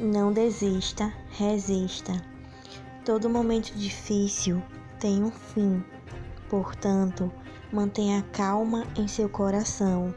Não 0.00 0.32
desista, 0.32 1.12
resista. 1.30 2.12
Todo 3.04 3.28
momento 3.28 3.72
difícil 3.74 4.62
tem 5.00 5.24
um 5.24 5.30
fim. 5.32 5.82
Portanto, 6.48 7.32
mantenha 7.72 8.24
calma 8.32 8.86
em 8.96 9.08
seu 9.08 9.28
coração. 9.28 10.14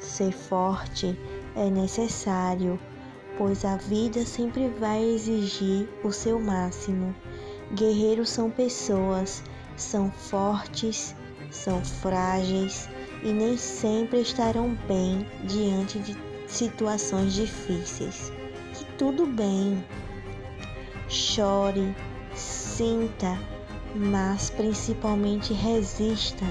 Ser 0.00 0.32
forte 0.32 1.14
é 1.54 1.68
necessário, 1.68 2.80
pois 3.36 3.66
a 3.66 3.76
vida 3.76 4.24
sempre 4.24 4.68
vai 4.80 5.04
exigir 5.04 5.86
o 6.02 6.10
seu 6.10 6.40
máximo. 6.40 7.14
Guerreiros 7.74 8.30
são 8.30 8.48
pessoas, 8.48 9.42
são 9.76 10.10
fortes, 10.10 11.14
são 11.50 11.84
frágeis 11.84 12.88
e 13.22 13.30
nem 13.30 13.58
sempre 13.58 14.22
estarão 14.22 14.74
bem 14.88 15.26
diante 15.44 15.98
de 15.98 16.16
situações 16.48 17.34
difíceis 17.34 18.32
tudo 18.98 19.26
bem. 19.26 19.84
Chore, 21.08 21.94
sinta, 22.34 23.38
mas 23.94 24.50
principalmente 24.50 25.52
resista 25.52 26.44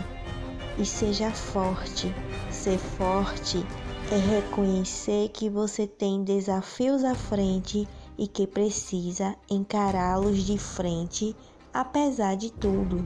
e 0.77 0.85
seja 0.85 1.31
forte. 1.31 2.13
Ser 2.49 2.77
forte 2.77 3.65
é 4.11 4.17
reconhecer 4.17 5.29
que 5.29 5.49
você 5.49 5.87
tem 5.87 6.23
desafios 6.23 7.03
à 7.03 7.15
frente 7.15 7.87
e 8.17 8.27
que 8.27 8.45
precisa 8.45 9.35
encará-los 9.49 10.43
de 10.43 10.57
frente, 10.57 11.35
apesar 11.73 12.35
de 12.35 12.51
tudo. 12.51 13.05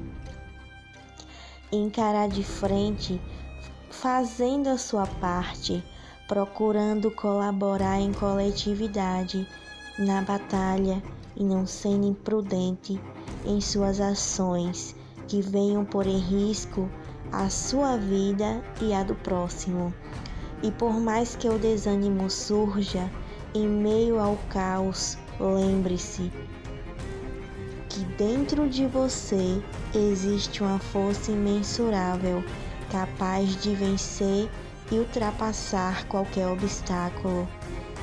Encarar 1.72 2.28
de 2.28 2.44
frente, 2.44 3.22
fazendo 3.90 4.68
a 4.68 4.78
sua 4.78 5.06
parte 5.06 5.84
procurando 6.28 7.12
colaborar 7.12 8.00
em 8.00 8.12
coletividade 8.12 9.48
na 9.98 10.22
batalha 10.22 11.02
e 11.36 11.44
não 11.44 11.66
sendo 11.66 12.08
imprudente 12.08 13.00
em 13.46 13.62
suas 13.62 14.00
ações 14.00 14.96
que 15.28 15.42
venham 15.42 15.86
pôr 15.86 16.08
em 16.08 16.18
risco 16.18 16.90
a 17.32 17.50
sua 17.50 17.98
vida 17.98 18.64
e 18.82 18.94
a 18.94 19.04
do 19.04 19.16
próximo. 19.16 19.94
E 20.64 20.72
por 20.72 20.94
mais 20.94 21.36
que 21.36 21.48
o 21.48 21.60
desânimo 21.60 22.30
surja 22.30 23.10
em 23.54 23.68
meio 23.68 24.20
ao 24.20 24.38
caos, 24.50 25.18
lembre-se 25.40 26.32
que 27.90 28.00
dentro 28.18 28.68
de 28.68 28.86
você 28.88 29.62
existe 29.94 30.62
uma 30.62 30.80
força 30.80 31.32
imensurável 31.32 32.44
capaz 32.92 33.56
de 33.62 33.74
vencer 33.74 34.50
e 34.92 35.00
ultrapassar 35.00 36.06
qualquer 36.08 36.48
obstáculo. 36.48 37.48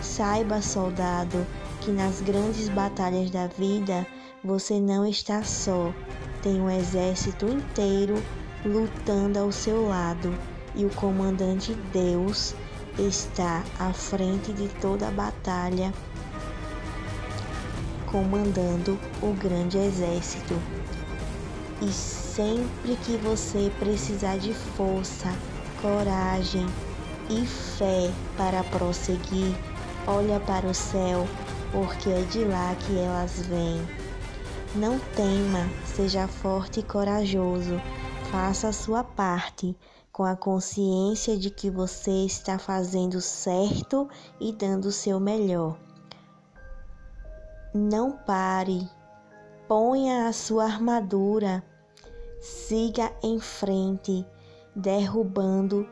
Saiba, 0.00 0.60
soldado, 0.60 1.46
que 1.80 1.90
nas 1.90 2.20
grandes 2.20 2.68
batalhas 2.68 3.30
da 3.30 3.46
vida 3.46 4.06
você 4.42 4.80
não 4.80 5.06
está 5.06 5.42
só. 5.42 5.92
Tem 6.42 6.60
um 6.60 6.70
exército 6.70 7.46
inteiro 7.46 8.22
lutando 8.64 9.38
ao 9.38 9.52
seu 9.52 9.88
lado 9.88 10.34
e 10.74 10.84
o 10.84 10.90
comandante 10.90 11.74
Deus 11.92 12.54
está 12.98 13.62
à 13.78 13.92
frente 13.92 14.52
de 14.52 14.68
toda 14.80 15.08
a 15.08 15.10
batalha, 15.10 15.92
comandando 18.06 18.98
o 19.22 19.32
grande 19.32 19.78
exército. 19.78 20.54
E 21.80 21.90
sempre 21.90 22.96
que 23.04 23.16
você 23.16 23.72
precisar 23.78 24.38
de 24.38 24.52
força, 24.54 25.32
coragem 25.82 26.64
e 27.28 27.44
fé 27.44 28.08
para 28.36 28.62
prosseguir, 28.62 29.52
olha 30.06 30.38
para 30.38 30.68
o 30.68 30.72
céu, 30.72 31.26
porque 31.72 32.08
é 32.08 32.22
de 32.22 32.44
lá 32.44 32.72
que 32.76 32.96
elas 32.96 33.40
vêm. 33.46 33.84
Não 34.76 35.00
tema, 35.16 35.68
seja 35.84 36.28
forte 36.28 36.80
e 36.80 36.82
corajoso, 36.84 37.80
faça 38.30 38.68
a 38.68 38.72
sua 38.72 39.02
parte, 39.02 39.76
com 40.12 40.22
a 40.24 40.36
consciência 40.36 41.36
de 41.36 41.50
que 41.50 41.68
você 41.68 42.26
está 42.26 42.60
fazendo 42.60 43.20
certo 43.20 44.08
e 44.38 44.52
dando 44.52 44.86
o 44.86 44.92
seu 44.92 45.18
melhor. 45.18 45.76
Não 47.74 48.12
pare, 48.12 48.88
ponha 49.66 50.28
a 50.28 50.32
sua 50.32 50.64
armadura, 50.64 51.64
siga 52.40 53.10
em 53.22 53.40
frente 53.40 54.24
derrubando 54.74 55.88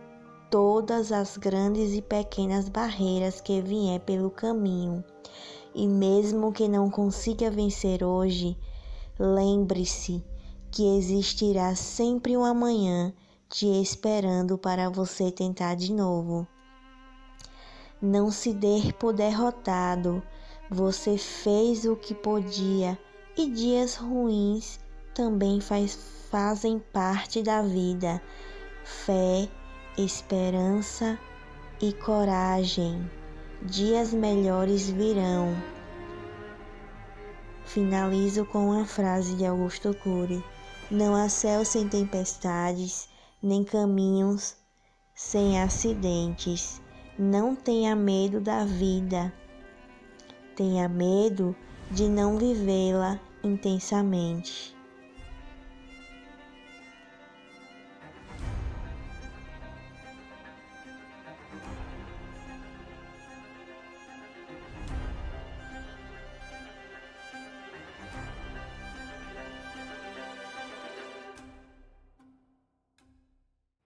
todas 0.51 1.13
as 1.13 1.37
grandes 1.37 1.93
e 1.93 2.03
pequenas 2.03 2.69
barreiras 2.69 3.41
que 3.41 3.61
vier 3.61 4.01
pelo 4.01 4.31
caminho. 4.31 5.05
E 5.75 5.87
mesmo 5.87 6.53
que 6.53 6.67
não 6.67 6.91
consiga 6.91 7.51
vencer 7.51 8.03
hoje, 8.03 8.57
lembre-se 9.19 10.25
que 10.71 10.99
existirá 10.99 11.75
sempre 11.77 12.37
um 12.37 12.45
amanhã 12.45 13.13
te 13.49 13.67
esperando 13.67 14.59
para 14.59 14.89
você 14.89 15.31
tentar 15.31 15.75
de 15.77 15.93
novo. 15.93 16.47
Não 18.03 18.31
se 18.31 18.53
dê 18.53 18.93
por 18.99 19.13
derrotado. 19.13 20.23
Você 20.71 21.19
fez 21.19 21.85
o 21.85 21.97
que 21.97 22.15
podia 22.15 22.99
e 23.37 23.51
dias 23.51 23.97
ruins 23.97 24.81
também 25.15 25.61
faz, 25.61 25.99
fazem 26.31 26.79
parte 26.93 27.43
da 27.43 27.61
vida 27.61 28.23
fé, 28.91 29.49
esperança 29.97 31.19
e 31.81 31.93
coragem. 31.93 33.09
Dias 33.63 34.13
melhores 34.13 34.91
virão. 34.91 35.55
Finalizo 37.65 38.45
com 38.45 38.71
uma 38.71 38.85
frase 38.85 39.37
de 39.37 39.47
Augusto 39.47 39.95
Cury: 39.95 40.45
Não 40.91 41.15
há 41.15 41.29
céu 41.29 41.65
sem 41.65 41.89
tempestades, 41.89 43.09
nem 43.41 43.63
caminhos 43.63 44.57
sem 45.15 45.63
acidentes. 45.63 46.83
Não 47.17 47.55
tenha 47.55 47.95
medo 47.95 48.41
da 48.41 48.65
vida. 48.65 49.33
Tenha 50.57 50.89
medo 50.89 51.55
de 51.91 52.09
não 52.09 52.39
vivê-la 52.39 53.21
intensamente. 53.45 54.80